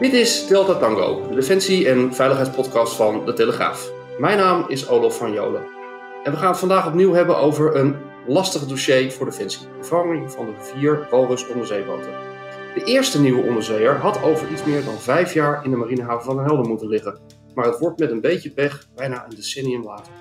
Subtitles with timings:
[0.00, 3.92] Dit is Delta Tango, de defensie- en veiligheidspodcast van De Telegraaf.
[4.18, 5.62] Mijn naam is Olof van Jolen.
[6.24, 7.96] En we gaan het vandaag opnieuw hebben over een
[8.26, 9.60] lastig dossier voor Defensie.
[9.60, 12.10] De vervanging van de vier walrus onderzeeboten.
[12.74, 16.44] De eerste nieuwe onderzeeër had over iets meer dan vijf jaar in de marinehaven van
[16.44, 17.18] Helder moeten liggen.
[17.54, 20.12] Maar het wordt met een beetje pech bijna een decennium later.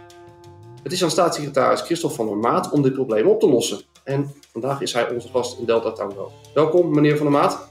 [0.84, 3.82] Het is aan staatssecretaris Christophe van der Maat om dit probleem op te lossen.
[4.04, 6.32] En vandaag is hij onze gast in Delta Tango.
[6.53, 7.70] Welkom, meneer van der Maat.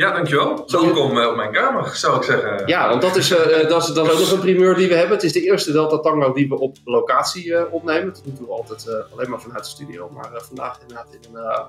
[0.00, 0.62] Ja, dankjewel.
[0.66, 2.62] Zo- Welkom eh, op mijn kamer, zou ik zeggen.
[2.66, 4.94] Ja, want dat is, eh, dat, is, dat is ook nog een primeur die we
[4.94, 5.14] hebben.
[5.14, 8.12] Het is de eerste Delta Tango die we op locatie eh, opnemen.
[8.12, 10.10] Dat doen we altijd eh, alleen maar vanuit de studio.
[10.10, 11.60] Maar eh, vandaag inderdaad in een, eh,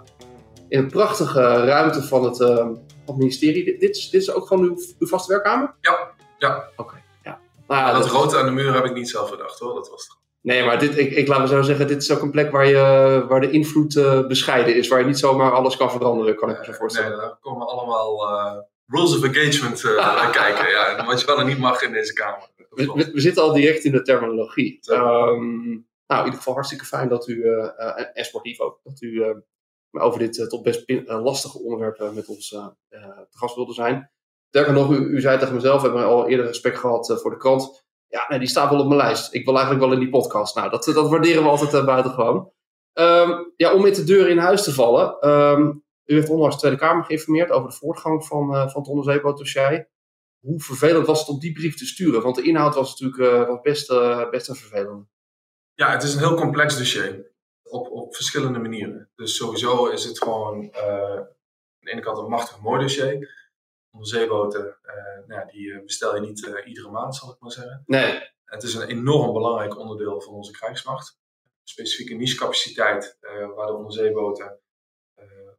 [0.70, 3.63] in een prachtige ruimte van het, eh, van het ministerie.
[3.66, 5.73] Dit, dit, is, dit is ook gewoon uw, uw vaste werkkamer?
[5.82, 6.63] Ja, ja.
[6.76, 7.40] Oké, ja.
[7.68, 9.73] Nou, ja, dat dat- rood aan de muur heb ik niet zelf bedacht hoor.
[9.73, 10.18] Dat was het.
[10.41, 12.67] Nee, maar dit, ik, ik laat me zo zeggen, dit is ook een plek waar,
[12.67, 14.87] je, waar de invloed eh, bescheiden is.
[14.87, 17.09] Waar je niet zomaar alles kan veranderen, kan ik me zo voorstellen.
[17.09, 20.70] Nee, daar komen allemaal eh, rules of engagement eh, kijken.
[20.70, 22.49] Ja, wat je wel en niet mag in deze kamer.
[22.70, 23.05] We, klopt.
[23.05, 24.79] we, we zitten al direct in de terminologie.
[24.81, 25.70] Ehm,
[26.07, 27.43] nou, in ieder geval hartstikke fijn dat u,
[28.13, 29.23] en- sportief ook, dat u
[29.91, 34.11] over dit toch best lastige onderwerp met ons te gast wilde zijn.
[34.53, 37.31] Sterker nog, u, u zei tegen mezelf, we hebben al eerder respect gehad eh, voor
[37.31, 37.80] de krant.
[38.12, 39.34] Ja, nee, die staat wel op mijn lijst.
[39.34, 40.55] Ik wil eigenlijk wel in die podcast.
[40.55, 42.51] Nou, dat, dat waarderen we altijd uh, buitengewoon.
[42.93, 45.20] Ehm, ja, om met de deur in huis te vallen.
[45.20, 45.62] ehm,
[46.05, 49.89] u heeft onlangs de Tweede Kamer geïnformeerd over de voortgang van, eh, van het onderzeebootdossier
[50.41, 52.21] hoe vervelend was het om die brief te sturen?
[52.21, 55.05] Want de inhoud was natuurlijk was best, eh, best een vervelende.
[55.73, 57.29] Ja, het is een heel complex dossier.
[57.63, 59.09] Op, op verschillende manieren.
[59.15, 61.27] Dus sowieso is het gewoon aan
[61.79, 63.39] de ene kant een machtig mooi dossier.
[63.91, 67.51] Onderzeeboten, eh nou ja, die eh, bestel je niet eh, iedere maand, zal ik maar
[67.51, 67.84] zeggen.
[67.85, 71.19] Nee, Het is een enorm belangrijk onderdeel van onze krijgsmacht.
[71.63, 73.17] Specifieke nichecapaciteit
[73.56, 74.59] waar de onderzeeboten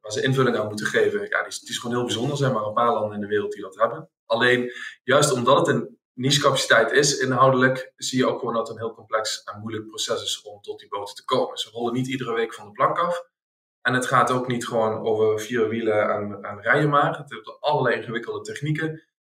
[0.03, 1.29] waar ze invulling aan moeten geven.
[1.29, 2.33] Ja, die is gewoon heel bijzonder.
[2.33, 4.11] Er zijn maar een paar landen in de wereld die dat hebben.
[4.27, 8.83] Alleen, juist omdat het een nichecapaciteit is, inhoudelijk, zie je ook gewoon dat het een
[8.83, 11.59] heel complex en moeilijk proces is om tot die boten te komen.
[11.59, 13.31] Ze rollen niet iedere week van de plank af.
[13.83, 17.19] En het gaat ook niet gewoon over vier wielen en, en rijden maar.
[17.19, 18.87] Het heeft allerlei ingewikkelde technieken.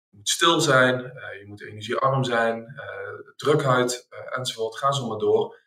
[0.10, 2.94] Je moet stil zijn, eh, je moet energiearm zijn, eh
[3.36, 4.78] drukhuid eh, enzovoort.
[4.78, 5.60] Ga zo maar door.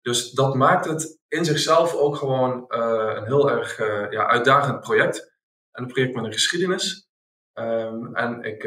[0.00, 3.78] Dus dat maakt het in zichzelf ook gewoon een heel erg
[4.10, 5.32] ja, uitdagend project.
[5.72, 7.08] En een project met een geschiedenis.
[7.52, 8.64] Ehm, en ik,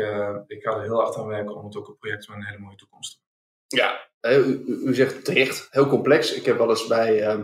[0.48, 2.60] ik ga er heel hard aan werken om het ook een project met een hele
[2.60, 3.22] mooie toekomst
[3.68, 3.98] te maken.
[4.20, 6.34] ja, u, u- zegt terecht, heel complex.
[6.34, 7.40] Ik heb wel eens bij, eh,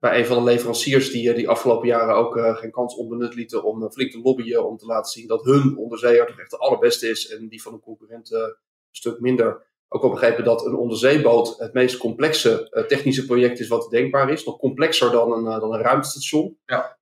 [0.00, 3.34] bij een van de leveranciers die, eh, die afgelopen jaren ook eh, geen kans onbenut
[3.34, 4.66] lieten om eh, flink te lobbyen.
[4.66, 7.72] Om te laten zien dat hun onderzeeër toch echt de allerbeste is en die van
[7.72, 8.54] de concurrent een
[8.90, 9.68] stuk minder.
[9.88, 14.44] Ook al begrepen dat een onderzeeboot het meest complexe technische project is wat denkbaar is.
[14.44, 16.58] Nog complexer dan een, dan een ruimtestation.
[16.66, 16.98] Ja.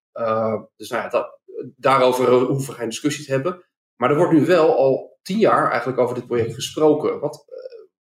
[0.76, 1.38] Dus nou ja, dat,
[1.76, 3.64] daarover hoeven we geen discussie te hebben.
[3.96, 7.20] Maar er wordt nu wel al tien jaar eigenlijk over dit project gesproken.
[7.20, 7.44] Wat,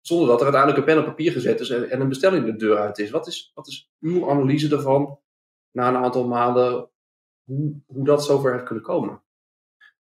[0.03, 2.57] zonder dat er uiteindelijk een pen op papier gezet is en, en een bestelling de
[2.57, 3.11] deur uit is.
[3.11, 5.19] Wat is, wat is uw analyse daarvan
[5.71, 6.91] na een aantal maanden?
[7.45, 9.23] Hoe, hoe dat zover heeft kunnen komen?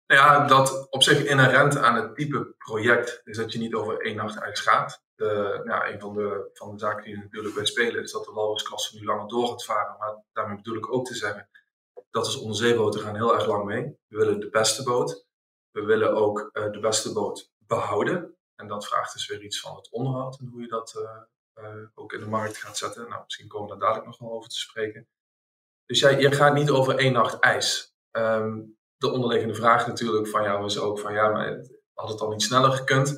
[0.06, 4.00] Nou ja, dat op zich inherent aan het type project is dat je niet over
[4.00, 5.02] één nacht ijs gaat.
[5.14, 5.60] De,
[5.92, 9.04] een van de, van de zaken die natuurlijk bij spelen is dat de walrusklasse nu
[9.04, 9.96] langer door gaat varen.
[9.98, 11.48] Maar daarmee bedoel ik ook te zeggen
[12.10, 13.98] dat als onderzeeboten gaan heel erg lang mee.
[14.06, 15.26] We willen de beste boot.
[15.70, 18.36] We willen ook eh, de beste boot behouden.
[18.60, 21.86] En dat vraagt dus weer iets van het onderhoud en hoe je dat eh, eh,
[21.94, 23.08] ook in de markt gaat zetten.
[23.08, 25.08] Nou, misschien komen we daar dadelijk nog wel over te spreken.
[25.86, 27.94] Dus jij, je gaat niet over één nacht ijs.
[28.10, 28.60] Ehm,
[28.96, 32.42] de onderliggende vraag natuurlijk van jou is ook van ja, maar had het dan niet
[32.42, 33.14] sneller gekund?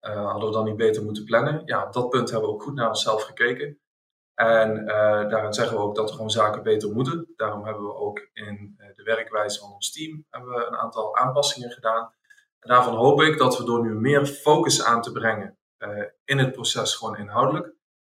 [0.00, 1.62] Eh, hadden we dan niet beter moeten plannen?
[1.64, 3.80] Ja, op dat punt hebben we ook goed naar onszelf gekeken.
[4.34, 7.32] En eh, daarin zeggen we ook dat er gewoon zaken beter moeten.
[7.36, 11.70] Daarom hebben we ook in de werkwijze van ons team hebben we een aantal aanpassingen
[11.70, 12.12] gedaan.
[12.58, 16.52] Daarvan hoop ik dat we door nu meer focus aan te brengen eh, in het
[16.52, 17.74] proces gewoon inhoudelijk,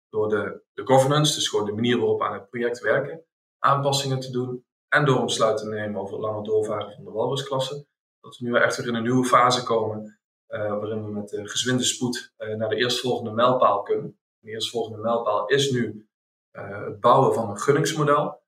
[0.09, 3.25] door de, de governance, dus gewoon de manier waarop we aan het project werken,
[3.59, 7.10] aanpassingen te doen en door een besluit te nemen over het langer doorvaren van de
[7.10, 7.86] walrusklasse,
[8.21, 11.48] dat we nu echt weer in een nieuwe fase komen, eh, waarin we met de
[11.48, 14.18] gezwinde spoed eh, naar de eerstvolgende mijlpaal kunnen.
[14.39, 16.09] De eerstvolgende mijlpaal is nu
[16.51, 18.42] eh, het bouwen van een gunningsmodel.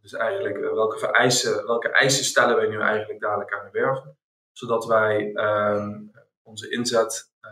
[0.00, 4.18] Dus eigenlijk eh, welke, vereisen, welke eisen stellen wij nu eigenlijk dadelijk aan de werven,
[4.52, 6.00] zodat wij ehm,
[6.42, 7.50] onze inzet uh,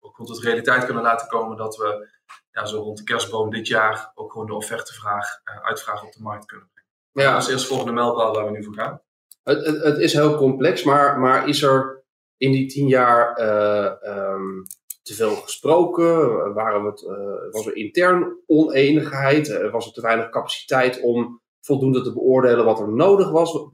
[0.00, 2.08] ook gewoon tot realiteit kunnen laten komen dat we
[2.50, 6.22] ja, zo rond de kerstboom dit jaar ook gewoon de offertevraag, uh, uitvraag op de
[6.22, 7.30] markt kunnen brengen.
[7.30, 7.38] Ja.
[7.38, 9.02] Dat is eerst volgende mijlpaal waar we nu voor gaan.
[9.42, 12.04] Het, het, het, is heel complex, maar, maar is er
[12.36, 14.66] in die tien jaar uh, um,
[15.02, 16.54] te veel gesproken?
[16.54, 19.70] Waren we het, uh, was er intern oneenigheid?
[19.70, 23.68] Was er te weinig capaciteit om voldoende te beoordelen wat er nodig was?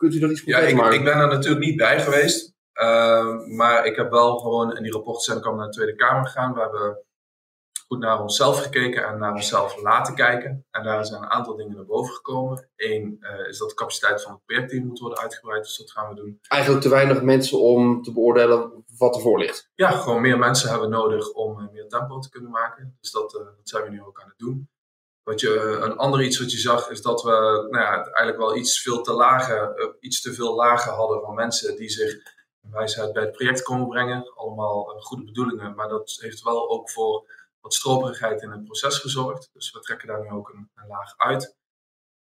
[0.00, 2.54] Kunt u dat iets Ja, ik, ik, ben er natuurlijk niet bij geweest.
[2.72, 6.26] Ehm, maar ik heb wel gewoon, in die rapporten zijn ik naar de Tweede Kamer
[6.26, 6.54] gegaan.
[6.54, 7.04] We hebben
[7.86, 10.66] goed naar onszelf gekeken en naar onszelf laten kijken.
[10.70, 12.68] En daar zijn een aantal dingen naar boven gekomen.
[12.76, 16.08] Eén uh, is dat de capaciteit van het projectteam moet worden uitgebreid, dus dat gaan
[16.08, 16.38] we doen.
[16.48, 19.70] Eigenlijk te weinig mensen om te beoordelen wat ervoor ligt.
[19.74, 22.96] Ja, gewoon meer mensen hebben we nodig om uh, meer tempo te kunnen maken.
[23.00, 24.68] Dus dat, uh, dat zijn we nu ook aan het doen.
[25.22, 27.30] Wat je, een ander iets wat je zag is dat we
[27.70, 31.76] nou ja, eigenlijk wel iets veel te lage, iets te veel lagen hadden van mensen
[31.76, 32.16] die zich
[32.60, 34.32] wijsheid bij het project komen brengen.
[34.34, 37.30] Allemaal goede bedoelingen, maar dat heeft wel ook voor
[37.60, 39.50] wat stroperigheid in het proces gezorgd.
[39.52, 41.58] Dus we trekken daar nu ook een, een laag uit.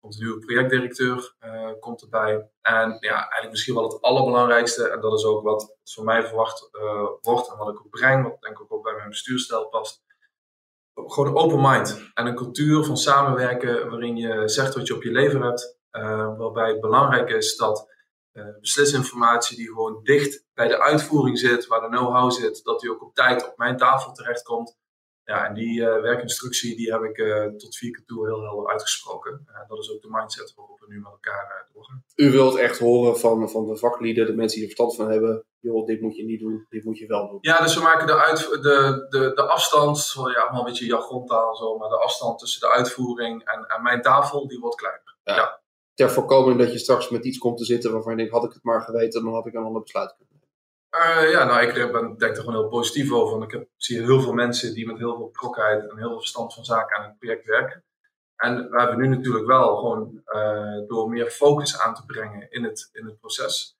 [0.00, 1.34] Komt nieuwe projectdirecteur
[1.80, 2.50] komt erbij.
[2.60, 6.68] En ja, eigenlijk misschien wel het allerbelangrijkste, en dat is ook wat van mij verwacht
[7.20, 10.02] wordt en wat ik ook breng, wat denk ik ook bij mijn bestuurstijl past.
[11.06, 15.10] Gewoon open mind en een cultuur van samenwerken waarin je zegt wat je op je
[15.10, 15.78] leven hebt.
[15.92, 17.96] Uh, waarbij het belangrijk is dat
[18.60, 23.02] beslisinformatie die gewoon dicht bij de uitvoering zit, waar de know-how zit, dat die ook
[23.02, 24.76] op tijd op mijn tafel terechtkomt.
[25.28, 28.70] Ja, en die uh, werkinstructie die heb ik uh, tot vier keer toe heel helder
[28.70, 29.46] uitgesproken.
[29.48, 32.04] Uh, dat is ook de mindset waarop we nu met elkaar doorgaan.
[32.14, 35.44] U wilt echt horen van, van de vaklieden, de mensen die er verstand van hebben.
[35.58, 37.38] Joh, dit moet je niet doen, dit moet je wel doen.
[37.40, 41.56] Ja, dus we maken de, uit, de, de, de afstand, ja, allemaal een beetje jargontaal
[41.56, 45.16] zo, maar de afstand tussen de uitvoering en, en mijn tafel, die wordt kleiner.
[45.24, 45.34] Ja.
[45.34, 45.60] ja.
[45.94, 48.52] Ter voorkoming dat je straks met iets komt te zitten waarvan je denkt, had ik
[48.52, 50.37] het maar geweten, dan had ik een ander besluit kunnen
[50.90, 53.38] uh, ja, nou, ik ben, denk er gewoon heel positief over.
[53.38, 56.18] Want ik heb, zie heel veel mensen die met heel veel betrokkenheid en heel veel
[56.18, 57.84] verstand van zaken aan het project werken.
[58.36, 62.64] En we hebben nu natuurlijk wel gewoon uh, door meer focus aan te brengen in
[62.64, 63.76] het, in het proces.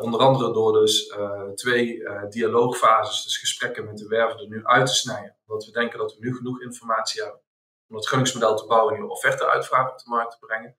[0.00, 1.14] Onder andere door dus
[1.54, 5.36] twee dialoogfases, dus gesprekken met de werven er nu uit te snijden.
[5.46, 7.40] Omdat we denken dat we nu genoeg informatie hebben
[7.88, 10.76] om het gunningsmodel te bouwen en nieuwe offerte-uitvraag op de markt te brengen.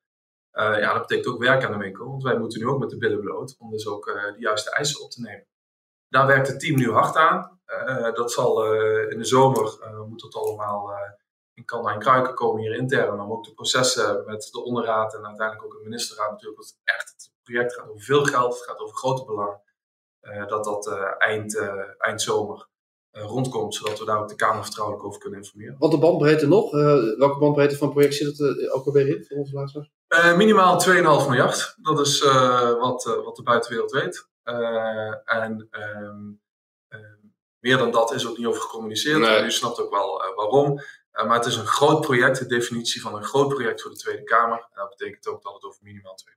[0.58, 2.90] Uh, ja, dat betekent ook werk aan de winkel, want wij moeten nu ook met
[2.90, 5.48] de billen bloot om dus ook uh, de juiste eisen op te nemen.
[6.10, 7.60] Daar werkt het team nu hard aan.
[7.66, 8.74] Uh, dat zal
[9.10, 10.92] in de zomer, moet dat allemaal
[11.54, 15.26] in kan en kruiken komen hier intern, om ook de processen met de onderraad en
[15.26, 18.80] uiteindelijk ook de ministerraad natuurlijk, want echt het project gaat over veel geld, het gaat
[18.80, 19.60] over grote belang,
[20.48, 20.88] dat dat
[21.18, 21.58] eind,
[21.98, 22.68] eind zomer
[23.12, 25.76] rondkomt, zodat we daar ook de Kamer vertrouwelijk over kunnen informeren.
[25.80, 26.72] Wat de bandbreedte nog?
[27.18, 29.96] welke bandbreedte van het project zit het ook alweer in onze luisteraars?
[30.10, 30.94] Uh, minimaal 2,5
[31.28, 31.76] miljard.
[31.82, 34.28] Dat is uh, wat, uh, wat de buitenwereld weet.
[34.44, 36.32] en ehm,
[36.88, 37.28] ehm,
[37.60, 39.20] meer dan dat is ook niet over gecommuniceerd.
[39.20, 39.44] Nee.
[39.44, 40.82] U snapt ook wel waarom.
[41.12, 44.24] maar het is een groot project, de definitie van een groot project voor de Tweede
[44.24, 44.58] Kamer.
[44.58, 46.36] En dat betekent ook dat het over minimaal 2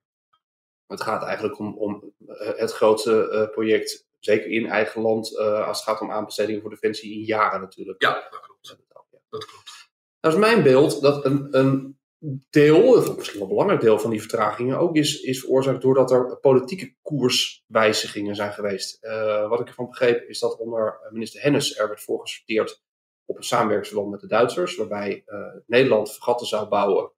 [0.86, 6.00] Het gaat eigenlijk om, om het grootste project, zeker in eigen land, als het gaat
[6.00, 8.02] om aanbestedingen voor defensie in jaren natuurlijk.
[8.02, 8.78] Ja, dat klopt.
[9.30, 9.70] Dat klopt.
[10.20, 11.99] Nou is mijn beeld dat een, een
[12.50, 16.38] deel, of misschien wel belangrijk deel van die vertragingen ook is, is veroorzaakt doordat er
[16.40, 19.04] politieke koerswijzigingen zijn geweest.
[19.04, 22.82] Uh, wat ik ervan begreep is dat onder minister Hennis er werd voorgesorteerd
[23.24, 27.12] op een samenwerkingsverband met de Duitsers, waarbij uh, Nederland vergatten zou bouwen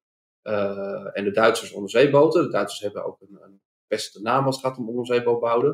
[1.12, 2.42] en de Duitsers onderzeeboten.
[2.42, 5.72] De Duitsers hebben ook een, een beste naam als het gaat om onderzeebootbouwen.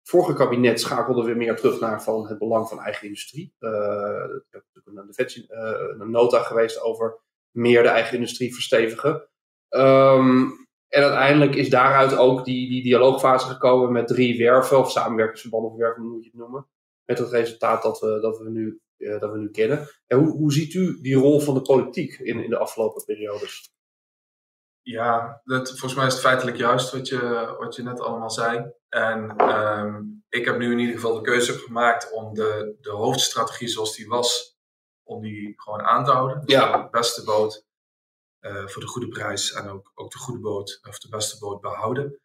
[0.00, 3.54] Het vorige kabinet schakelde weer meer terug naar van het belang van eigen industrie.
[3.58, 7.23] er is natuurlijk een, een nota geweest over
[7.54, 9.28] meer de eigen industrie verstevigen.
[9.70, 15.70] Um, en uiteindelijk is daaruit ook die, die dialoogfase gekomen met drie werven, of samenwerkingsverbanden,
[15.70, 16.66] of werven moet je het noemen.
[17.04, 19.88] Met het resultaat dat we, dat we, nu, uh, dat we nu kennen.
[20.06, 23.72] En hoe, hoe ziet u die rol van de politiek in, in de afgelopen periodes?
[24.82, 28.72] Ja, dat, volgens mij is het feitelijk juist wat je, wat je net allemaal zei.
[28.88, 33.68] En um, ik heb nu in ieder geval de keuze gemaakt om de, de hoofdstrategie
[33.68, 34.53] zoals die was
[35.04, 36.42] om die gewoon aan te houden.
[36.46, 36.82] ja.
[36.82, 37.64] De beste boot
[38.44, 41.60] uh, voor de goede prijs en ook, ook de goede boot of de beste boot
[41.60, 42.18] behouden.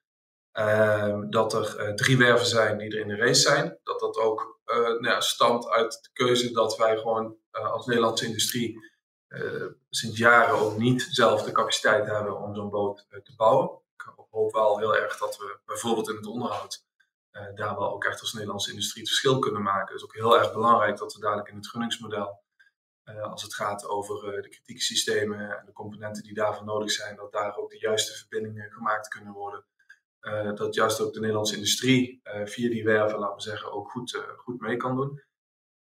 [0.53, 3.79] Uh, dat er uh, drie werven zijn die er in de race zijn.
[3.83, 8.25] Dat dat ook uh, nou ja, stamt uit de keuze dat wij gewoon als Nederlandse
[8.25, 8.87] industrie
[9.89, 13.81] sinds jaren ook niet zelf de capaciteit hebben om zo'n boot te bouwen.
[13.95, 16.85] Ik hoop wel heel erg dat we bijvoorbeeld in het onderhoud
[17.31, 19.87] daar wel ook echt als Nederlandse industrie het verschil kunnen maken.
[19.87, 22.41] Het is ook heel erg belangrijk dat we dadelijk in het gunningsmodel
[23.17, 27.15] als het gaat over uh, de kritieke systemen en de componenten die daarvoor nodig zijn,
[27.15, 29.65] dat daar ook de juiste verbindingen gemaakt kunnen worden.
[30.21, 34.23] Uh, dat juist ook de Nederlandse industrie via die werven, laten we zeggen, ook goed,
[34.37, 35.23] goed mee kan doen.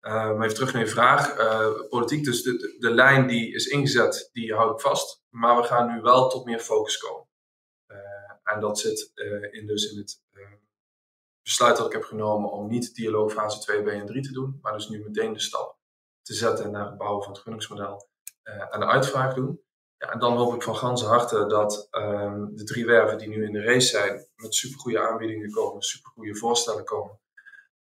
[0.00, 1.36] maar even terug naar je vraag.
[1.88, 5.22] politiek, dus de, de, lijn die is ingezet, die hou ik vast.
[5.28, 7.28] Maar we gaan nu wel tot meer focus komen.
[8.42, 9.10] en dat zit
[9.50, 10.22] in, dus in het
[11.42, 14.88] besluit dat ik heb genomen om niet dialoogfase 2b en 3 te doen, maar dus
[14.88, 15.75] nu meteen de stap
[16.26, 18.08] te zetten naar het bouwen van het gunningsmodel
[18.44, 19.60] uh, aan de uitvraag doen.
[19.98, 23.44] Ja, en dan hoop ik van ganse harte dat ehm, de drie werven die nu
[23.44, 27.20] in de race zijn, met supergoeie aanbiedingen komen, supergoeie voorstellen komen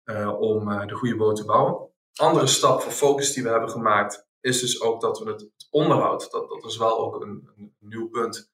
[0.05, 1.91] uh, om uh, de goede boot te bouwen.
[2.15, 6.31] Andere stap voor focus die we hebben gemaakt, is dus ook dat we het onderhoud,
[6.31, 8.53] dat, dat is wel ook een, nieuw punt,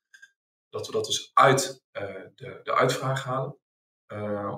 [0.70, 1.82] dat we dat dus uit
[2.34, 3.56] de, de uitvraag halen.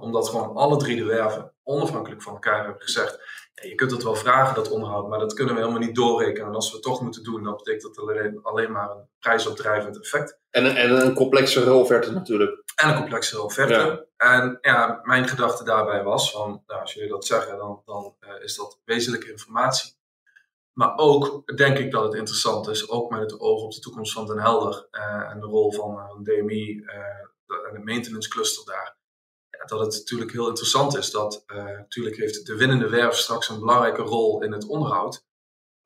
[0.00, 3.18] Omdat gewoon alle drie de werven onafhankelijk van elkaar hebben gezegd,
[3.62, 6.48] je kunt het wel vragen, dat onderhoud, maar dat kunnen we helemaal niet doorrekenen.
[6.48, 10.00] En als we het toch moeten doen, dan betekent dat alleen, alleen maar een prijsopdrijvend
[10.00, 10.38] effect.
[10.50, 12.62] En een, en een complexere offerte natuurlijk.
[12.74, 14.08] En een complexere offerte.
[14.16, 18.42] En ja, mijn gedachte daarbij was, van, nou, als jullie dat zeggen, dan, dan uh,
[18.42, 19.98] is dat wezenlijke informatie.
[20.72, 24.12] Maar ook denk ik dat het interessant is, ook met het oog op de toekomst
[24.12, 26.82] van Den Helder uh, en de rol van een DMI
[27.46, 28.98] en de maintenance cluster daar
[29.66, 33.58] dat het natuurlijk heel interessant is dat uh, natuurlijk heeft de winnende werf straks een
[33.58, 35.24] belangrijke rol in het onderhoud.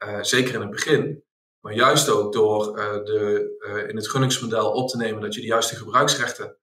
[0.05, 1.25] Uh, zeker in het begin.
[1.61, 5.47] Maar juist ook door uh, de, in het gunningsmodel op te nemen dat je de
[5.47, 6.59] juiste gebruiksrechten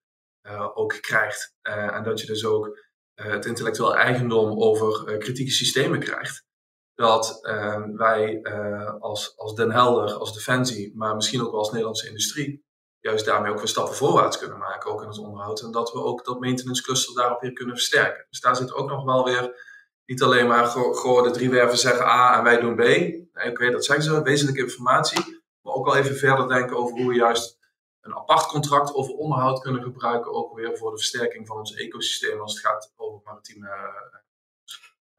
[0.73, 1.55] ook krijgt.
[1.61, 2.79] en dat je dus ook
[3.13, 6.45] het intellectueel eigendom over kritieke systemen krijgt.
[6.93, 7.39] Dat
[7.95, 8.41] wij
[8.99, 12.63] als, als Den Helder, als Defensie, maar misschien ook wel als Nederlandse industrie,
[13.01, 15.62] juist daarmee ook weer stappen voorwaarts kunnen maken, ook in het onderhoud.
[15.62, 18.25] En dat we ook dat maintenance cluster daarop weer kunnen versterken.
[18.29, 19.70] Dus daar zit ook nog wel weer
[20.05, 22.81] niet alleen maar gewoon de drie werven zeggen A en wij doen B.
[23.48, 25.43] Oké, dat zeggen ze, wezenlijke informatie.
[25.62, 27.60] Maar ook wel even verder denken over hoe we juist
[28.01, 30.34] een apart contract over onderhoud kunnen gebruiken.
[30.34, 33.70] Ook weer voor de versterking van ons ecosysteem als het gaat over maritieme.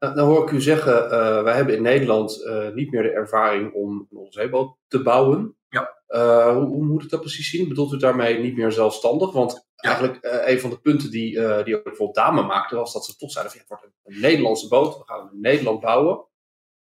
[0.03, 3.11] Nou, nou hoor ik u zeggen, uh, wij hebben in Nederland uh, niet meer de
[3.11, 5.57] ervaring om een onderzeeboot te bouwen.
[5.69, 6.01] Ja.
[6.07, 7.67] Uh, hoe, hoe, moet ik dat precies zien?
[7.67, 9.31] Bedoelt u daarmee niet meer zelfstandig?
[9.31, 11.31] Want eigenlijk een van de punten die,
[11.63, 14.13] die ook bijvoorbeeld Dame maakte, was dat ze toch zeiden: van, ja, het wordt een,
[14.15, 16.25] een, Nederlandse boot, we gaan hem in Nederland bouwen.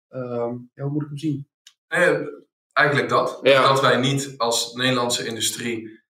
[0.09, 1.47] Ehm, ja, hoe moet ik hem zien?
[1.87, 2.29] Nee,
[2.73, 3.39] eigenlijk dat.
[3.41, 3.67] Ja.
[3.67, 6.01] Dat wij niet als Nederlandse industrie,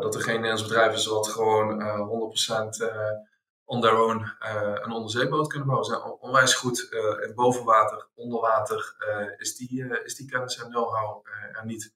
[0.00, 3.31] dat er geen Nederlands bedrijf is wat gewoon 100%
[3.72, 4.26] on their own
[4.84, 5.88] een onderzeeboot kunnen bouwen.
[5.88, 6.88] Ze zijn onwijs goed
[7.26, 8.94] in bovenwater, onder water
[9.36, 11.94] is, die, is die kennis en know-how er niet.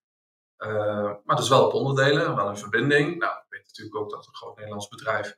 [0.58, 3.18] Uh, maar dus wel op onderdelen, wel een verbinding.
[3.18, 5.36] Nou, ik weet natuurlijk ook dat een groot Nederlands bedrijf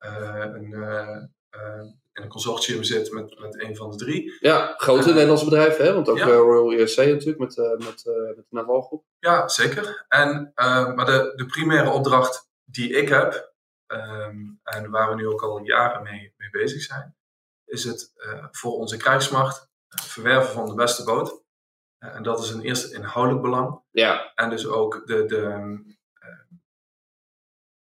[0.00, 1.18] uh, een, uh,
[2.12, 4.36] in een consortium zit met, met een van de drie.
[4.40, 5.94] Ja, grote Nederlandse bedrijven, hè?
[5.94, 6.26] want ook ja.
[6.26, 9.04] Royal USA natuurlijk met, met, met de Navalgroep.
[9.18, 10.04] Ja, zeker.
[10.08, 10.52] En,
[10.94, 13.49] maar de, de primaire opdracht die ik heb,
[13.92, 17.16] um, en waar we nu ook al jaren mee, mee bezig zijn,
[17.64, 18.12] is het
[18.50, 21.42] voor onze krijgsmacht verwerven van de beste boot.
[21.98, 23.82] Eh, en dat is een eerste inhoudelijk belang.
[23.90, 24.32] Ja.
[24.34, 25.44] En dus ook de, de
[26.22, 26.58] uh,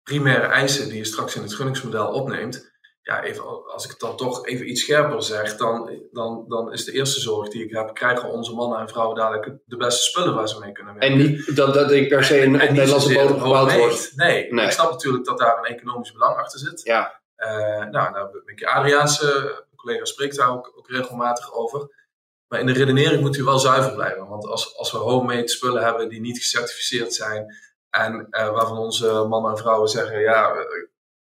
[0.03, 2.72] primaire eisen die je straks in het gunningsmodel opneemt.
[3.05, 6.85] Ja, even, als ik het dan toch even iets scherper zeg, dan, dan, dan is
[6.85, 10.35] de eerste zorg die ik heb, krijgen onze mannen en vrouwen dadelijk de beste spullen
[10.35, 11.11] waar ze mee kunnen werken.
[11.11, 14.11] En niet dat, dat ik per se een Nederlandse bodem gebouwd wordt.
[14.15, 16.81] Nee, nee, ik snap natuurlijk dat daar een economisch belang achter zit.
[16.83, 17.21] Ja.
[17.37, 17.47] Uh,
[17.85, 22.01] nou, nou, Mickey Adriaanse, collega spreekt daar ook, ook regelmatig over.
[22.47, 24.27] Maar in de redenering moet u wel zuiver blijven.
[24.27, 27.55] Want als, als we homemade spullen hebben die niet gecertificeerd zijn.
[27.89, 30.51] En uh, waarvan onze mannen en vrouwen zeggen: ja,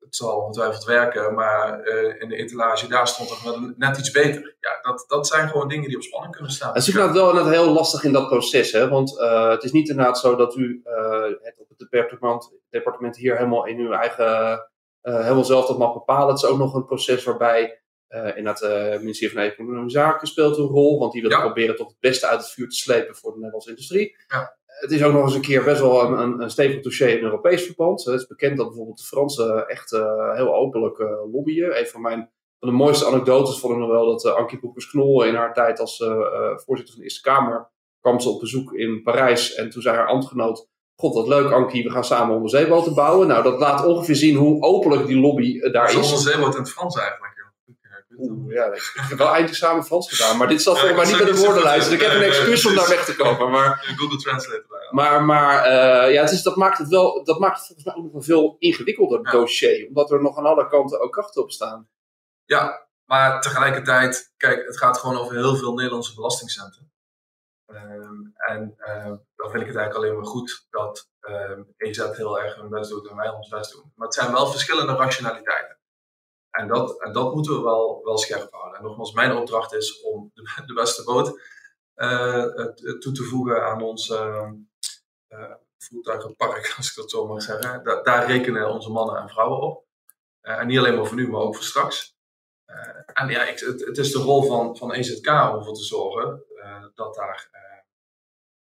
[0.05, 1.33] het zal ongetwijfeld werken.
[1.33, 4.55] Maar uh, in de etalage daar stond het net iets beter.
[4.59, 6.73] Ja, dat, dat zijn gewoon dingen die op spanning kunnen staan.
[6.73, 8.71] Het is inderdaad wel inderdaad heel lastig in dat proces.
[8.71, 8.89] Hè?
[8.89, 10.81] Want uh, het is niet inderdaad zo dat u
[11.41, 14.69] het op het departement, departement hier helemaal in uw eigen.
[15.01, 16.33] helemaal zelf dat mag bepalen.
[16.33, 20.65] Het is ook nog een proces waarbij inderdaad, het ministerie van Economische Zaken speelt een
[20.65, 21.41] rol, want die wil ja.
[21.41, 24.15] proberen toch het beste uit het vuur te slepen voor de Nederlandse industrie.
[24.27, 24.57] Ja.
[24.83, 27.23] Het is ook nog eens een keer best wel een, een, een stevig dossier in
[27.23, 28.03] Europees verband.
[28.03, 30.97] Het is bekend dat bijvoorbeeld de Fransen echt uh, heel openlijk
[31.31, 31.79] lobbyen.
[31.79, 35.35] Een van mijn van de mooiste anekdotes vond ik nog wel dat Ankie Poepers-Knol in
[35.35, 35.97] haar tijd als
[36.55, 40.07] voorzitter van de Eerste Kamer kwam ze op bezoek in Parijs en toen zei haar
[40.07, 43.27] ambtgenoot God, wat leuk, Ankie, we gaan samen onderzeeboten bouwen.
[43.27, 45.95] Nou, dat laat ongeveer zien hoe openlijk die lobby daar is.
[45.95, 47.31] Onderzeeboot in het Frans eigenlijk.
[48.17, 51.33] Oeh, ja, ik heb wel eindelijk Frans gedaan, maar dit zat volgens mij niet bij
[51.33, 51.89] de woordenlijst.
[51.89, 53.51] Dus ik heb een excuus om daar weg te komen.
[53.51, 54.65] Maar, Google Translate.
[54.93, 57.95] Maar, maar uh, ja, het is, dat, maakt het wel, dat maakt het volgens mij
[57.95, 59.31] ook nog een veel ingewikkelder ja.
[59.31, 59.87] dossier.
[59.87, 61.89] Omdat er nog aan alle kanten ook krachten op staan.
[62.45, 66.91] Ja, maar tegelijkertijd, kijk, het gaat gewoon over heel veel Nederlandse belastingcenten.
[67.67, 72.39] Um, en uh, dan vind ik het eigenlijk alleen maar goed dat um, EZ heel
[72.39, 73.91] erg hun best doet en wij ons best doen.
[73.95, 75.77] Maar het zijn wel verschillende rationaliteiten.
[76.49, 78.77] En dat, en dat moeten we wel, wel scherp houden.
[78.77, 81.27] En nogmaals, mijn opdracht is om de, de beste boot
[81.95, 82.45] uh,
[82.99, 84.49] toe te voegen aan ons uh,
[85.77, 87.83] voertuigenpark, als ik dat zo mag zeggen.
[87.83, 89.85] Da daar rekenen onze mannen en vrouwen op.
[90.41, 92.15] en niet alleen maar voor nu, maar ook voor straks.
[93.13, 96.43] en ja, ik, het, het, is de rol van, van EZK om ervoor te zorgen
[96.95, 97.49] dat daar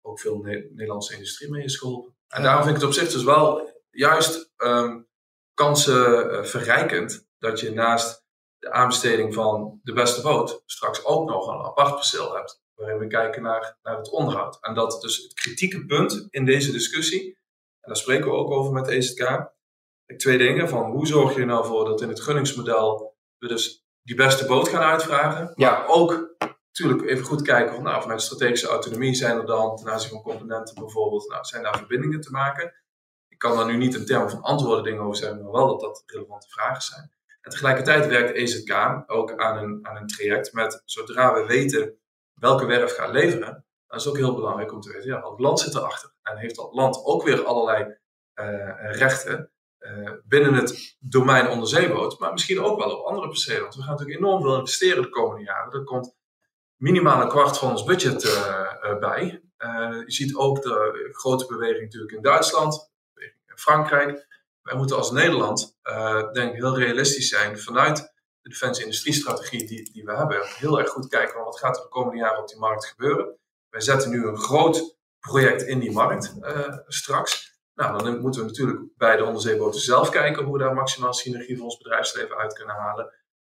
[0.02, 2.16] ook veel Nederlandse industrie mee is geholpen.
[2.28, 5.08] En daarom vind ik het op zich dus wel juist um,
[5.54, 8.26] kansen uh, verrijkend dat je naast
[8.58, 12.64] de aanbesteding van de beste boot straks ook nog een apart perceel hebt.
[12.75, 14.58] Waarin we kijken naar, naar het onderhoud.
[14.62, 17.38] En dat dus het kritieke punt in deze discussie,
[17.79, 19.53] en daar spreken we ook over met EZK,
[20.17, 20.70] twee dingen.
[20.70, 24.46] Van hoe zorg je er nou voor dat in het gunningsmodel we dus die beste
[24.46, 25.51] boot gaan uitvragen.
[25.55, 25.72] Ja.
[25.72, 26.36] Maar ook
[26.67, 30.22] natuurlijk even goed kijken van nou, vanuit strategische autonomie zijn er dan ten aanzien van
[30.22, 32.74] componenten bijvoorbeeld, nou, zijn daar verbindingen te maken.
[33.27, 35.79] Ik kan daar nu niet in termen van antwoorden dingen over zeggen, maar wel dat
[35.79, 37.12] dat relevante vragen zijn.
[37.41, 42.00] En tegelijkertijd werkt EZK ook aan een, aan een traject met, zodra we weten
[42.36, 45.60] welke werf gaat leveren, dan is ook heel belangrijk om te weten, ja, het land
[45.60, 46.13] zit erachter.
[46.22, 47.98] En heeft dat land ook weer allerlei
[48.36, 53.62] uh, rechten uh, binnen het domein onderzeeboot, maar misschien ook wel op andere percelen.
[53.62, 55.74] Want we gaan natuurlijk enorm veel investeren de komende jaren.
[55.74, 56.15] Er komt
[56.75, 59.42] minimaal een kwart van ons budget uh, bij.
[60.06, 62.92] je ziet ook de grote beweging natuurlijk in Duitsland,
[63.48, 64.27] in Frankrijk.
[64.62, 65.77] Wij moeten als Nederland,
[66.34, 68.14] denk ik, heel realistisch zijn vanuit
[68.46, 70.42] de defensie-industriestrategie die, die we hebben.
[70.44, 73.38] Heel erg goed kijken wat gaat er de komende jaren op die markt gebeuren.
[73.70, 76.34] Wij zetten nu een groot project in die markt
[76.88, 77.60] straks.
[77.74, 81.56] Nou, dan moeten we natuurlijk bij de onderzeeboten zelf kijken hoe we daar maximaal synergie
[81.56, 83.14] voor ons bedrijfsleven uit kunnen halen.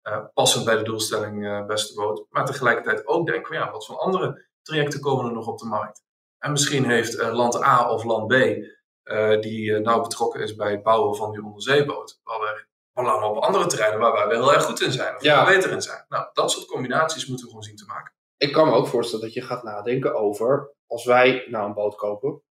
[0.09, 2.27] Uh, passend bij de doelstelling uh, beste boot.
[2.31, 6.03] Maar tegelijkertijd ook denken ja, wat voor andere trajecten komen er nog op de markt?
[6.39, 8.33] En misschien heeft land A of land B,
[9.41, 12.41] die nou betrokken is bij het bouwen van die onderzeeboot, wel
[13.01, 15.47] belangen op andere terreinen waar wij heel erg goed in zijn, of ja.
[15.47, 16.05] beter in zijn.
[16.09, 18.15] Nou, dat soort combinaties moeten we gewoon zien te maken.
[18.37, 21.97] Ik kan me ook voorstellen dat je gaat nadenken over, als wij nou een boot
[21.97, 22.43] kopen,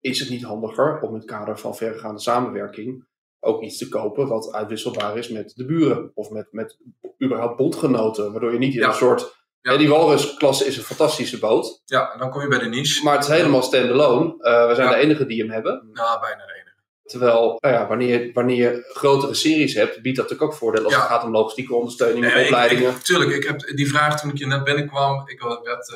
[0.00, 3.06] is het niet handiger om in het kader van verregaande samenwerking
[3.44, 6.78] ook iets te kopen wat uitwisselbaar is met de buren of met, met
[7.22, 9.42] überhaupt bondgenoten, waardoor je niet in een soort.
[9.60, 9.76] Ja.
[9.76, 11.82] die Walrus-klasse is een fantastische boot.
[11.84, 13.04] Ja, en dan kom je bij de niche.
[13.04, 14.24] Maar het is helemaal standalone.
[14.24, 15.90] Uh, we zijn de enige die hem hebben.
[15.92, 16.73] Ja, bijna de enige.
[17.04, 20.94] Terwijl, nou ja, wanneer, wanneer je grotere series hebt, biedt dat natuurlijk ook voordelen als
[20.94, 22.90] het gaat om logistieke ondersteuning, nee, opleidingen.
[22.90, 25.88] Ik, tuurlijk, ik heb die vraag toen ik je net binnenkwam, ik werd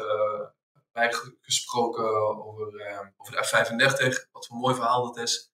[0.95, 1.09] uh,
[1.41, 2.05] gesproken
[2.47, 5.53] over, uh, over de F-35, wat voor een mooi verhaal dat is.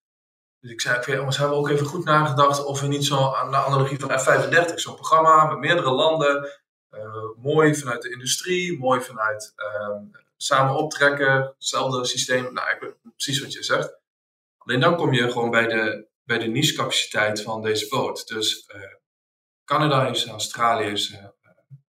[0.61, 3.33] Dus ik zei, okay, maar hebben we ook even goed nagedacht of we niet zo
[3.33, 6.51] aan de analogie van F-35, zo'n programma met meerdere landen,
[6.90, 9.97] uh, mooi vanuit de industrie, mooi vanuit uh,
[10.37, 12.53] samen optrekken, hetzelfde systeem.
[12.53, 14.03] Nou, ik weet precies wat je zegt.
[14.64, 18.27] Alleen dan kom je gewoon bij de, bij de niche-capaciteit van deze boot.
[18.27, 18.83] Dus uh,
[19.64, 21.16] Canada is, Australië is,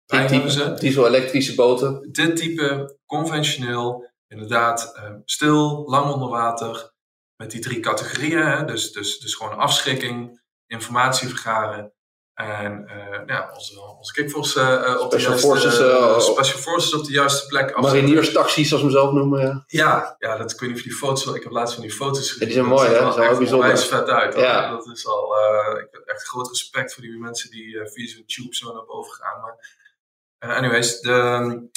[0.06, 2.12] dit type diesel-elektrische boten?
[2.12, 6.92] Dit type, conventioneel, inderdaad uh, stil, lang onder water.
[7.36, 8.46] Met die drie categorieën.
[8.46, 8.64] Hè?
[8.64, 11.92] Dus, dus, dus gewoon afschrikking, informatie vergaren.
[12.34, 17.04] En uh, ja, onze, onze kickforce uh, op Special de juiste, Forces, Special Forces op
[17.04, 17.80] de juiste plek.
[17.80, 19.40] Marinierstaxis, zoals we hem zelf noemen.
[19.40, 21.26] Ja, ja, ja dat, ik weet niet of die foto's...
[21.34, 22.38] Ik heb laatst van die foto's gezien.
[22.38, 22.98] Ja, die zijn mooi, hè?
[22.98, 23.78] Dat is wel bijzonder.
[23.78, 24.34] vet uit.
[24.34, 24.70] Ja.
[24.70, 25.34] Dat is al...
[25.78, 29.12] ik heb echt groot respect voor die mensen die via zo'n tube zo naar boven
[29.12, 29.40] gaan.
[29.40, 31.68] Maar anyways, de,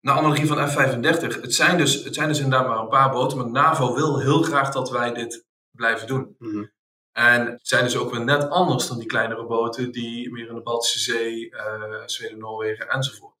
[0.00, 1.40] de analogie van F-35.
[1.40, 4.42] Het zijn, dus, het zijn dus inderdaad maar een paar boten, maar NAVO wil heel
[4.42, 6.36] graag dat wij dit blijven doen.
[6.38, 6.64] Mhm.
[7.12, 10.62] En zijn dus ook weer net anders dan die kleinere boten die meer in de
[10.62, 13.34] Baltische Zee, uh, Zweden, Noorwegen enzovoort.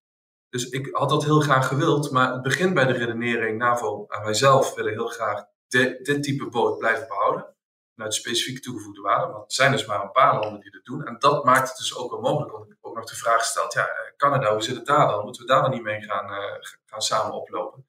[0.48, 4.22] Dus ik had dat heel graag gewild, maar het begint bij de redenering NAVO en
[4.22, 7.54] wij zelf willen heel graag dit type boot blijven behouden.
[7.94, 11.04] Vanuit specifieke toegevoegde waarde, want er zijn dus maar een paar landen die dat doen.
[11.06, 13.72] En dat maakt het dus ook wel mogelijk, want ik ook nog de vraag gesteld,
[13.72, 15.24] ja, Canada, hoe zit het daar dan?
[15.24, 17.86] Moeten we daar dan niet mee gaan, uh, gaan samen oplopen?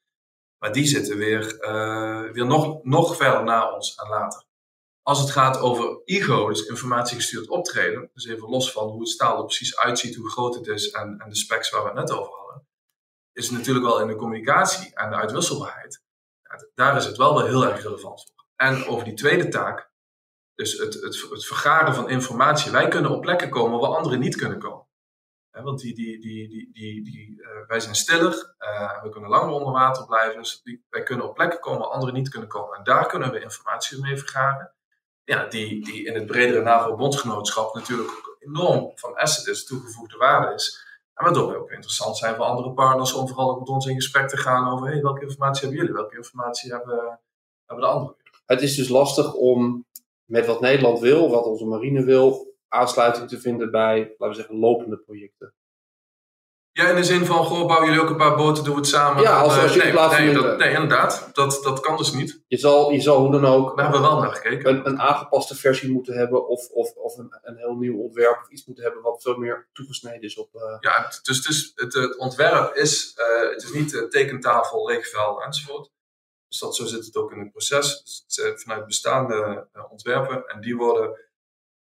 [0.58, 1.58] Maar die zitten weer,
[2.34, 4.44] weer nog, nog verder na ons en later.
[5.02, 9.38] Als het gaat over IGO, dus informatiegestuurd optreden, dus even los van hoe het staal
[9.38, 12.12] er precies uitziet, hoe groot het is en, en de specs waar we het net
[12.12, 12.68] over hadden,
[13.32, 16.04] is het natuurlijk wel in de communicatie en de uitwisselbaarheid.
[16.76, 18.46] Daar is het wel wel heel erg relevant voor.
[18.56, 19.92] En over die tweede taak,
[20.56, 22.72] dus het, het, het vergaren van informatie.
[22.72, 24.90] Wij kunnen op plekken komen waar anderen niet kunnen komen
[25.52, 26.20] want die, die,
[27.04, 30.38] die, uh, wij zijn stiller, uh, we kunnen langer onder water blijven.
[30.38, 32.78] Dus wij kunnen op plekken komen waar anderen niet kunnen komen.
[32.78, 34.74] En daar kunnen we informatie mee vergaren.
[35.32, 40.86] Ja, die, die in het bredere NAVO-bondgenootschap natuurlijk enorm van asset is, toegevoegde waarde is.
[41.14, 43.96] En waardoor we ook interessant zijn voor andere partners om vooral ook met ons in
[43.96, 47.20] gesprek te gaan over hey, welke informatie hebben jullie, welke informatie hebben,
[47.66, 48.16] hebben de anderen.
[48.46, 49.86] Het is dus lastig om
[50.26, 54.60] met wat Nederland wil, wat onze marine wil, aansluiting te vinden bij, laten we zeggen,
[54.60, 55.54] lopende projecten.
[56.74, 58.90] Ja, in de zin van, goh, bouwen jullie ook een paar boten, doen we het
[58.90, 59.22] samen.
[59.24, 61.30] Ja, als, als je nee, plaats nee, dat, nee, inderdaad.
[61.34, 62.44] Dat, dat kan dus niet.
[62.48, 64.70] je, zal, je zal hoe dan ook Daar hebben we wel naar gekeken.
[64.76, 68.50] een, een aangepaste versie moeten hebben of, of, of een, een heel nieuw ontwerp of
[68.50, 70.56] iets moeten hebben wat veel meer toegesneden is op...
[70.56, 74.86] eh, Ja, dus het, is, het, het ontwerp is, eh, het is niet eh, tekentafel,
[74.86, 75.90] leegvel enzovoort.
[76.48, 78.04] Dus dat, zo zit het ook in het proces.
[78.04, 81.20] Dus het vanuit bestaande eh, ontwerpen en die worden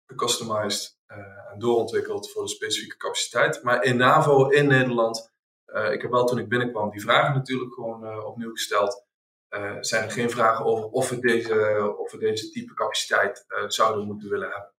[0.06, 3.62] gecustomized eh, en doorontwikkeld voor de specifieke capaciteit.
[3.62, 5.32] Maar in NAVO in Nederland,
[5.64, 9.06] eh, ik heb wel toen ik binnenkwam die vragen natuurlijk gewoon eh, opnieuw gesteld.
[9.48, 13.64] Eh, zijn er geen vragen over of we deze, of we deze type capaciteit eh,
[13.68, 14.72] zouden moeten willen hebben.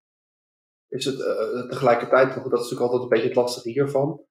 [0.88, 4.26] is het eh, tegelijkertijd, dat is natuurlijk altijd een beetje het lastige hiervan.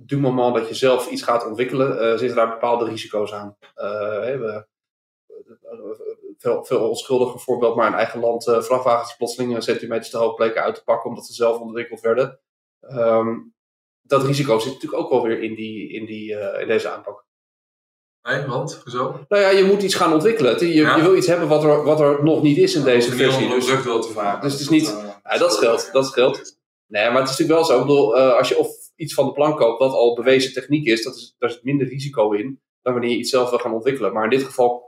[0.00, 3.56] Du moment dat je zelf iets gaat ontwikkelen, eh, zitten daar bepaalde risico's aan.
[3.74, 3.86] Eh,
[4.20, 4.66] we,
[6.38, 10.34] veel, veel onschuldiger voorbeeld, maar in eigen land eh vrachtwagens plotseling een centimeter te hoog
[10.34, 12.40] bleken uit te pakken omdat ze zelf ontwikkeld werden.
[12.80, 13.36] Ehm,
[14.02, 17.26] dat risico zit natuurlijk ook wel weer in, die, in, die, eh, in deze aanpak.
[18.22, 19.24] Nee, want, zo?
[19.28, 20.66] Nou ja, je moet iets gaan ontwikkelen.
[20.66, 20.96] Je, Ja.
[20.96, 23.48] je wil iets hebben wat er, wat er nog niet is in deze versie.
[23.48, 24.40] Dus, te varen.
[24.40, 26.56] dus het is niet- Ja, dat scheelt, dat scheelt.
[26.86, 27.80] Nee, maar het is natuurlijk wel zo.
[27.80, 31.02] Ik bedoel, als je of iets van de plank koopt wat al bewezen techniek is,
[31.04, 34.12] dat is, daar zit minder risico in dan wanneer je iets zelf wil gaan ontwikkelen.
[34.12, 34.87] Maar in dit geval,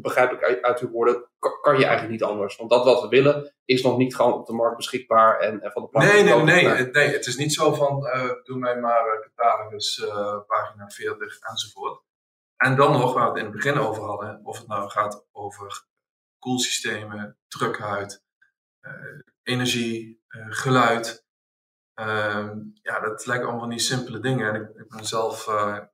[0.00, 2.56] begrijp ik uit, uit uw woorden, kan, kan je eigenlijk niet anders.
[2.56, 5.72] Want dat wat we willen is nog niet gewoon op de markt beschikbaar en, en
[5.72, 7.08] van de plank Nee, nee, nee, het, nee.
[7.08, 12.02] Het is niet zo van, eh, doe mij maar eh, catalogus, eh, pagina 40 enzovoort.
[12.56, 15.26] En dan nog, waar we het in het begin over hadden, of het nou gaat
[15.32, 15.86] over
[16.38, 18.24] koelsystemen, drukhuid,
[18.80, 18.92] eh,
[19.42, 21.26] energie, geluid.
[21.94, 24.54] Ehm, ja, dat lijken allemaal van die simpele dingen.
[24.54, 25.48] En ik, ik ben zelf,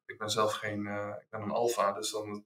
[0.06, 0.86] ik ben zelf geen,
[1.20, 2.44] ik ben een alfa, dus dan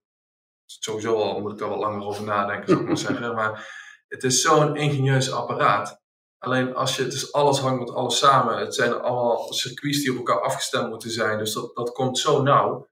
[0.69, 3.35] sowieso al moet ik daar wat langer over nadenken, zou ik maar zeggen.
[3.35, 3.77] Maar
[4.09, 6.01] het is zo'n ingenieus apparaat.
[6.39, 8.59] Alleen als je, het is alles hangt met alles samen.
[8.59, 11.39] Het zijn allemaal circuits die op elkaar afgestemd moeten zijn.
[11.39, 12.89] Dus dat, dat komt zo nauw.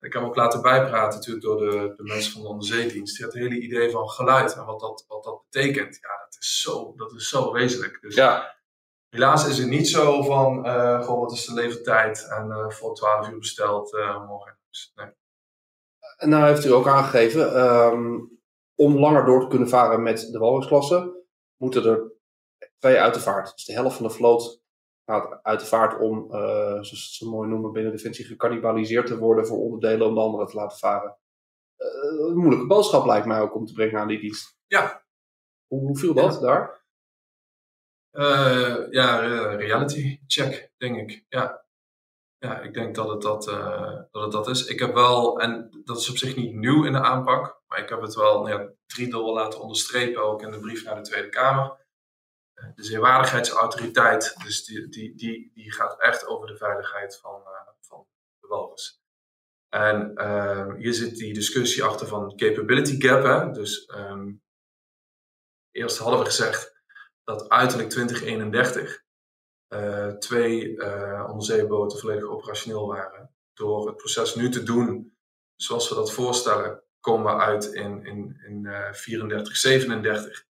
[0.00, 3.16] Ik heb ook laten bijpraten natuurlijk door de, de mensen van de onderzeedienst.
[3.16, 5.98] Die had het hele idee van geluid en wat dat, wat dat betekent.
[6.00, 7.98] Ja, dat is zo, dat is zo wezenlijk.
[8.00, 8.56] Dus Ja,
[9.08, 12.28] helaas is het niet zo van, eh goh, wat is de levertijd?
[12.28, 14.58] En eh, voor 12 uur besteld eh, morgen.
[14.70, 15.06] Dus, nee.
[16.20, 18.18] En nou heeft u ook aangegeven, ehm,
[18.74, 21.24] om langer door te kunnen varen met de walrusklasse,
[21.56, 22.12] moeten er
[22.78, 23.52] twee uit de vaart.
[23.54, 24.62] Dus de helft van de vloot
[25.04, 29.06] gaat uit de vaart om, eh, zoals ze het zo mooi noemen binnen Defensie, gecannibaliseerd
[29.06, 31.16] te worden voor onderdelen om de anderen te laten varen.
[31.76, 34.58] Eh, een moeilijke boodschap lijkt mij ook om te brengen aan die dienst.
[34.66, 35.04] Ja.
[35.66, 36.84] Hoe, hoe viel dat daar?
[38.10, 39.20] Eh, ja,
[39.56, 41.24] reality check, denk ik.
[41.28, 41.64] Ja.
[42.40, 44.64] Ja, ik denk dat het dat, eh, dat het dat is.
[44.64, 47.88] Ik heb wel, en dat is op zich niet nieuw in de aanpak, maar ik
[47.88, 51.28] heb het wel nou ja, driedubbel laten onderstrepen, ook in de brief naar de Tweede
[51.28, 51.86] Kamer.
[52.54, 57.72] Eh, De zeewaardigheidsautoriteit, dus die, die, die, die gaat echt over de veiligheid van, eh,
[57.80, 58.06] van
[58.40, 58.98] de.
[59.68, 63.22] En ehm, hier zit die discussie achter van capability gap.
[63.22, 63.50] Hè?
[63.50, 64.32] Dus ehm,
[65.70, 66.82] eerst hadden we gezegd
[67.24, 69.00] dat uiterlijk 2031 eh,
[70.18, 73.34] twee eh, onderzeeboten volledig operationeel waren.
[73.54, 75.16] Door het proces nu te doen
[75.56, 80.44] zoals we dat voorstellen, komen we uit in, in, in eh 34, 37.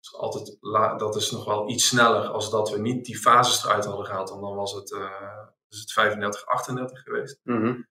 [0.00, 0.56] Dus altijd
[0.98, 4.28] dat is nog wel iets sneller als dat we niet die fases eruit hadden gehaald.
[4.30, 7.40] Want dan was het, eh, het 35, 38 geweest.
[7.42, 7.82] Mhm.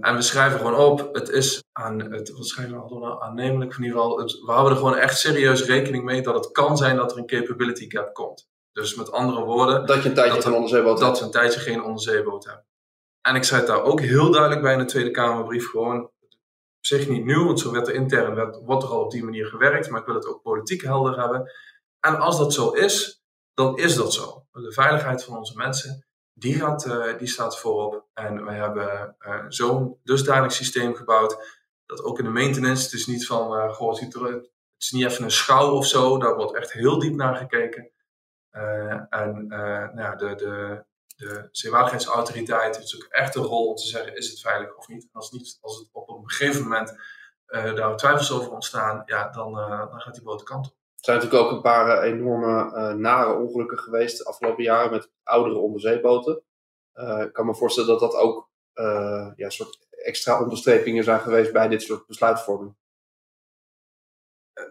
[0.00, 3.22] En we schrijven gewoon op, het is aan, het, wat schrijven we al nou?
[3.22, 6.52] aannemelijk in ieder geval, het- we houden er gewoon echt serieus rekening mee dat het
[6.52, 8.50] kan zijn dat er een capability gap komt.
[8.72, 11.60] Dus met andere woorden, Dat je een tijdje Dat- van onderzeeboot dat we een tijdje
[11.60, 12.66] geen onderzeeboot hebben.
[13.20, 17.08] En ik zei daar ook heel duidelijk bij in de Tweede Kamerbrief gewoon, op zich
[17.08, 19.90] niet nieuw, want zo werd er intern, werd, wordt er al op die manier gewerkt,
[19.90, 21.52] maar ik wil het ook politiek helder hebben.
[22.00, 23.22] En als dat zo is,
[23.54, 24.46] dan is dat zo.
[24.52, 28.06] De veiligheid van onze mensen, die, gaat, eh, die staat voorop.
[28.14, 33.06] En wij hebben eh, zo'n dusdanig systeem gebouwd, dat ook in de maintenance, het is
[33.06, 36.72] niet van, eh goh, het is niet even een schouw of zo, daar wordt echt
[36.72, 37.90] heel diep naar gekeken.
[38.52, 40.84] Eh, en eh, nou de, de,
[41.16, 45.02] de zeewaardigheidsautoriteit heeft ook echt een rol om te zeggen, is het veilig of niet?
[45.02, 46.94] En als, niet, als het op een gegeven moment
[47.46, 49.52] eh, daar twijfels over ontstaan, ja, dan,
[49.90, 50.72] dan gaat die boot de kant op.
[50.72, 55.58] Er zijn natuurlijk ook een paar enorme nare ongelukken geweest de afgelopen jaren met oudere
[55.58, 56.42] onderzeeboten.
[57.20, 58.50] Ik kan me voorstellen dat dat ook
[59.36, 62.76] ja, soort extra onderstrepingen zijn geweest bij dit soort besluitvorming.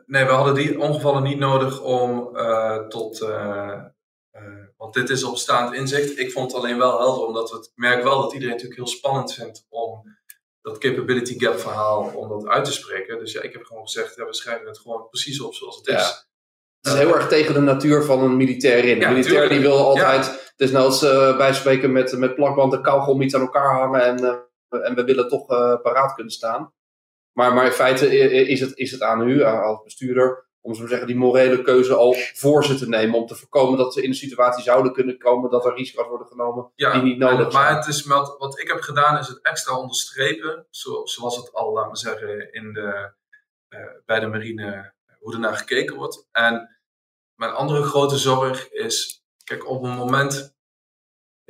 [0.06, 3.22] Nee, we hadden die ongevallen niet nodig om eh, tot.
[3.22, 3.80] eh,
[4.32, 6.20] eh, want dit is op staand inzicht.
[6.20, 8.80] Ik vond het alleen wel helder, omdat we het ik merk wel dat iedereen natuurlijk
[8.80, 10.20] heel spannend vindt om
[10.62, 13.20] dat capability gap verhaal om dat uit te spreken.
[13.20, 15.88] Dus ja, ik heb gewoon gezegd, ja, we schrijven het gewoon precies op zoals het
[15.88, 15.94] is.
[15.94, 16.30] Ja.
[16.82, 19.00] Het is heel erg tegen de natuur van een militair in.
[19.00, 19.62] Ja, een militair tuurlijk.
[19.62, 23.80] die wil altijd, desnoods eh bij spreken met, met plakband en kauwgom iets aan elkaar
[23.80, 25.46] hangen en, en we willen toch
[25.82, 26.74] paraat kunnen staan.
[27.34, 28.18] Maar, maar in feite
[28.48, 31.94] is het, is het aan u, als bestuurder, om zo te zeggen, die morele keuze
[31.96, 33.20] al voor ze te nemen.
[33.20, 36.28] Om te voorkomen dat ze in een situatie zouden kunnen komen dat er risico's worden
[36.28, 37.64] genomen Ja, die niet nodig zijn.
[37.64, 40.66] maar het is wat, wat ik heb gedaan, is het extra onderstrepen.
[40.70, 43.14] Zo, zoals het al, laten we zeggen, in de,
[43.68, 46.28] eh, bij de marine, hoe er naar gekeken wordt.
[46.32, 46.78] En
[47.36, 50.60] mijn andere grote zorg is, kijk, op een moment.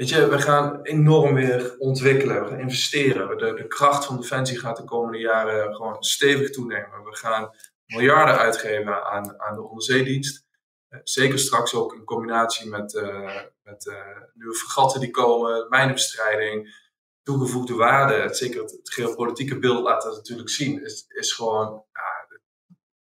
[0.02, 3.38] Weet je, we gaan enorm weer ontwikkelen, we investeren.
[3.38, 7.04] De, de kracht van Defensie gaat de komende jaren gewoon stevig toenemen.
[7.04, 10.46] We gaan miljarden uitgeven aan, aan de onderzeedienst.
[10.88, 16.76] Eh, Zeker straks ook in combinatie met, eh, met eh, nieuwe fregatten die komen, mijnenbestrijding,
[17.24, 18.34] toegevoegde waarde.
[18.34, 20.84] Zeker het, het geopolitieke beeld laat dat natuurlijk zien.
[20.84, 22.38] Is, is gewoon ja,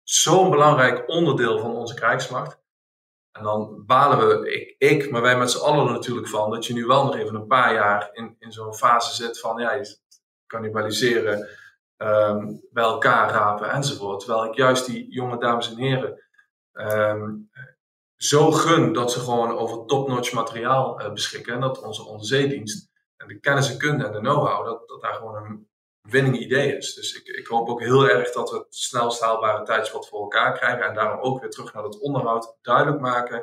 [0.03, 2.59] zo'n belangrijk onderdeel van onze krijgsmacht.
[3.39, 6.67] En dan balen we, ik, ik maar wij met z'n allen er natuurlijk van, dat
[6.67, 9.73] je nu wel nog even een paar jaar in, in zo'n fase zit van ja,
[9.73, 9.99] je
[10.47, 11.49] cannibaliseren,
[11.97, 14.21] ehm, bij elkaar rapen enzovoort.
[14.21, 16.23] Terwijl ik juist die jonge dames en heren
[16.73, 17.35] ehm,
[18.17, 21.55] zo gun dat ze gewoon over top-notch materiaal eh, beschikken.
[21.55, 25.15] En dat onze onderzeedienst en de kennis en kunde en de know-how, dat, dat daar
[25.15, 25.69] gewoon een
[26.11, 26.95] winning idee is.
[26.95, 30.53] Dus ik, ik hoop ook heel erg dat we het snelst haalbare tijdspad voor elkaar
[30.59, 30.85] krijgen.
[30.85, 33.37] En daarom ook weer terug naar dat onderhoud duidelijk maken.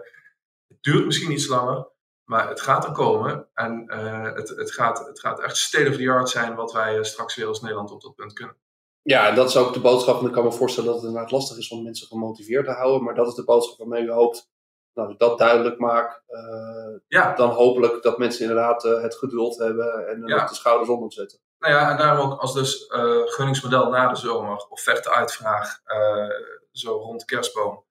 [0.67, 1.88] Het duurt misschien iets langer,
[2.23, 3.47] maar het gaat er komen.
[3.54, 6.97] En eh, het, het, gaat, het gaat echt state of the art zijn wat wij
[6.97, 8.56] eh, straks weer als Nederland op dat punt kunnen.
[9.01, 10.19] Ja, en dat is ook de boodschap.
[10.19, 13.04] En ik kan me voorstellen dat het inderdaad lastig is om mensen gemotiveerd te houden.
[13.04, 14.54] Maar dat is de boodschap waarmee u hoopt.
[14.93, 19.58] Nou, als ik dat duidelijk maak, eh, Ja, dan hopelijk dat mensen inderdaad het geduld
[19.58, 20.45] hebben en Ja.
[20.45, 21.39] de schouders onder zetten.
[21.60, 26.30] Nou ja, en daarom ook als dus eh, gunningsmodel na de zomer, offerte uitvraag, eh,
[26.72, 27.84] zo rond kerstboom.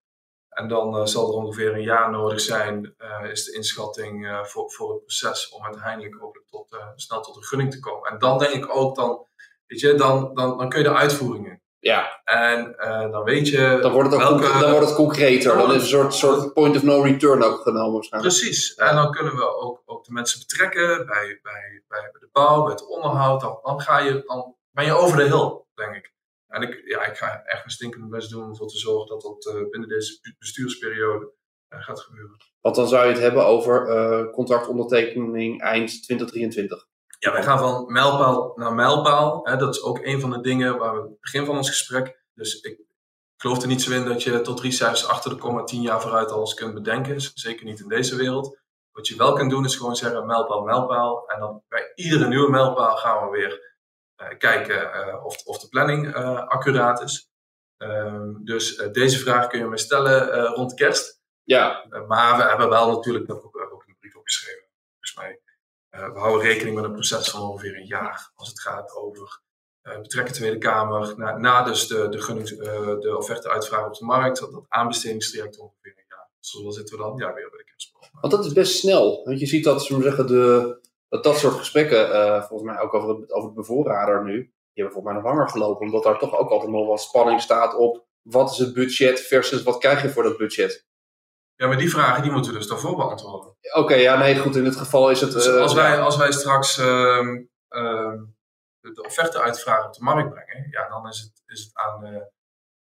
[0.48, 4.92] En dan eh, zal er ongeveer een jaar nodig zijn, is de inschatting voor, voor
[4.92, 8.10] het proces om uiteindelijk hopelijk tot, snel tot een gunning te komen.
[8.10, 9.26] En dan denk ik ook, dan,
[9.66, 11.63] weet je, dan, dan, dan kun je de uitvoeringen.
[11.84, 14.94] Ja, En eh, dan weet je dan wordt het, ook welke- conc- dan wordt het
[14.96, 15.56] concreter.
[15.56, 18.34] dan is een soort, soort point of no return ook genomen waarschijnlijk.
[18.34, 18.74] Precies.
[18.74, 22.70] En dan kunnen we ook, ook de mensen betrekken bij, bij, bij de bouw, bij
[22.72, 23.40] het onderhoud.
[23.40, 26.12] Dan, dan, ga je, dan ben je over de hill, denk ik.
[26.48, 29.22] En ik, ja, ik ga echt mijn stinkende best doen om ervoor te zorgen dat
[29.22, 31.32] dat eh, binnen deze bestuursperiode
[31.68, 32.36] eh, gaat gebeuren.
[32.60, 36.86] Want dan zou je het hebben over eh, contractondertekening eind 2023.
[37.24, 39.46] Ja, wij gaan van mijlpaal naar mijlpaal.
[39.46, 42.22] Hè, dat is ook een van de dingen waar we het begin van ons gesprek.
[42.34, 42.80] Dus ik
[43.36, 46.00] geloof er niet zo in dat je tot drie cijfers achter de komma tien jaar
[46.00, 47.20] vooruit alles kunt bedenken.
[47.20, 48.58] Zeker niet in deze wereld.
[48.92, 51.28] Wat je wel kunt doen is gewoon zeggen mijlpaal, mijlpaal.
[51.28, 53.76] En dan bij iedere nieuwe mijlpaal gaan we weer
[54.14, 57.30] eh, kijken eh, of, of de planning eh, accuraat is.
[57.76, 61.22] Ehm, dus deze vraag kun je me stellen rond kerst.
[61.42, 65.40] Ja, Uh, maar we hebben wel natuurlijk, ook in de brief opgeschreven, volgens mij.
[65.94, 68.30] Uh, we houden rekening met een proces van ongeveer een jaar.
[68.34, 69.40] Als het gaat over
[69.82, 71.14] uh, betrekken Tweede Kamer.
[71.40, 72.60] Na, dus de, de, gunnings, uh,
[73.00, 74.40] de offerte uitvragen op de markt.
[74.40, 74.64] Dat, dat
[75.58, 76.28] ongeveer een jaar.
[76.62, 77.16] Waar zitten we dan?
[77.16, 78.02] Ja, weer bij de kerstboom.
[78.20, 79.24] want dat is best snel.
[79.24, 80.78] Want je ziet dat, zullen zeggen, de,
[81.08, 82.08] dat soort gesprekken,
[82.44, 85.48] volgens mij ook over het, over het bevoorrader nu, die hebben volgens mij nog langer
[85.48, 85.86] gelopen.
[85.86, 89.62] Omdat daar toch ook altijd nog wel spanning staat op wat is het budget versus
[89.62, 90.86] wat krijg je voor dat budget.
[91.56, 93.50] Ja, maar die vragen die moeten we dus daarvoor beantwoorden.
[93.50, 94.56] Oké, okay, ja, nee, goed.
[94.56, 95.32] In dit geval is het.
[95.32, 96.86] Dus als, uh, wij, als wij straks uh,
[97.68, 98.12] uh,
[98.80, 102.30] de offerte uitvragen op de markt brengen, ja, dan is het, is het aan, de,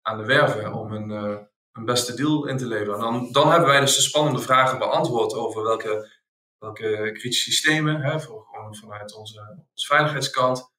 [0.02, 1.38] aan de werven om een, uh,
[1.72, 2.94] een beste deal in te leveren.
[2.94, 6.10] En dan, dan hebben wij dus de spannende vragen beantwoord over welke,
[6.58, 10.72] welke kritische systemen, hè, voor, gewoon vanuit onze, onze veiligheidskant.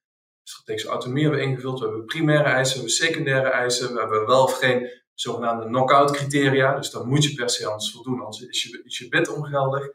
[0.43, 1.79] Strategische autonomie hebben we ingevuld.
[1.79, 3.93] We hebben primaire eisen, we hebben secundaire eisen.
[3.93, 6.75] We hebben wel of geen zogenaamde knock-out criteria.
[6.75, 9.89] Dus dan moet je per se anders voldoen, anders is je, is je bid ongeldig.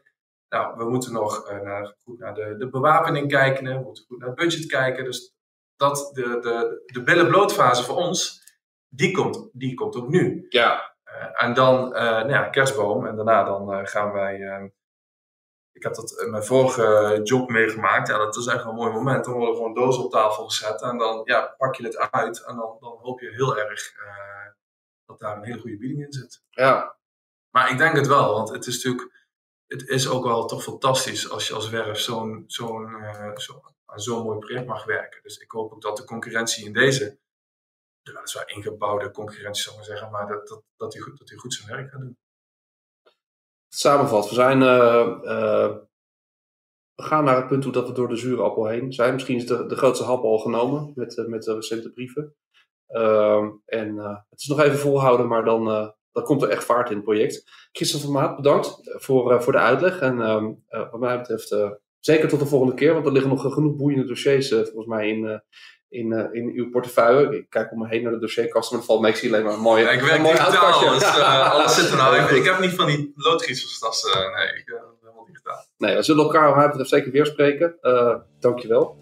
[0.49, 4.19] Nou, we moeten nog uh, naar, goed naar de, de bewapening kijken, we moeten goed
[4.19, 5.03] naar het budget kijken.
[5.03, 5.35] Dus
[5.75, 8.43] dat, de, de, de billen blootfase voor ons,
[8.87, 10.45] die komt, die komt ook nu.
[10.49, 10.95] Ja.
[11.05, 13.05] Uh, en dan, uh, nou ja, kerstboom.
[13.05, 14.71] En daarna dan gaan wij...
[15.71, 18.07] ik heb dat in mijn vorige job meegemaakt.
[18.07, 19.25] Ja, dat is echt een mooi moment.
[19.25, 20.81] Dan worden gewoon dozen op tafel gezet.
[20.81, 22.43] En dan ja, pak je het uit.
[22.45, 23.93] En dan, dan hoop je heel erg
[25.11, 26.43] dat daar een hele goede bieding in zit.
[26.49, 26.97] Ja.
[27.49, 29.27] Maar ik denk het wel, want het is natuurlijk,
[29.67, 33.99] het is ook wel toch fantastisch als je als werf zo'n zo'n uh, zo, aan
[33.99, 35.23] zo'n mooi project mag werken.
[35.23, 37.19] Dus ik hoop ook dat de concurrentie in deze,
[38.01, 41.29] de weliswaar ingebouwde concurrentie zou ik maar zeggen, maar dat, dat, dat, hij goed, dat
[41.29, 42.17] hij goed zijn werk gaat doen.
[43.73, 45.77] Samenvat, we zijn, uh, uh,
[46.95, 49.13] we gaan naar het punt toe dat we door de zure appel heen zijn.
[49.13, 52.35] Misschien is de, de grootste hap al genomen met, met de recente brieven.
[52.91, 56.63] Uh, en uh, het is nog even volhouden, maar dan, uh, dan komt er echt
[56.63, 57.43] vaart in het project.
[57.71, 59.99] Christophe van Maat, bedankt voor, voor de uitleg.
[59.99, 61.55] En ehm, wat mij betreft
[61.99, 65.41] zeker tot de volgende keer, want er liggen nog genoeg boeiende dossiers volgens mij in,
[65.91, 67.37] in, uh, in uw portefeuille.
[67.37, 69.11] Ik kijk om me heen naar de dossierkasten, maar dat valt mee.
[69.11, 71.97] Ik zie alleen maar een mooie ja, Ik werk digitaal, dus uh, alles zit er
[71.97, 72.15] nou.
[72.21, 74.21] Ik, ik, heb niet van die loodgieterstassen.
[74.21, 75.65] Uh, nee, ik ben helemaal digitaal.
[75.77, 77.77] Nee, we zullen elkaar wat mij betreft zeker weer spreken.
[78.39, 78.97] dankjewel.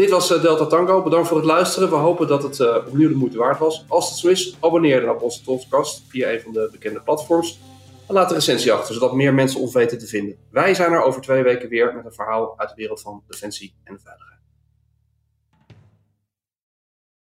[0.00, 1.02] Dit was Delta Tango.
[1.02, 1.90] Bedankt voor het luisteren.
[1.90, 3.84] We hopen dat het opnieuw de moeite waard was.
[3.88, 7.60] Als het zo is, abonneer dan op onze podcast via een van de bekende platforms.
[8.08, 10.36] En laat een recensie achter, zodat meer mensen ons weten te vinden.
[10.50, 13.74] Wij zijn er over twee weken weer met een verhaal uit de wereld van defensie
[13.84, 14.39] en veiligheid.